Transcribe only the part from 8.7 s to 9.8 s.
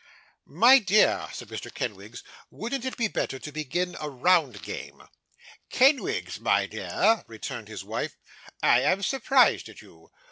am surprised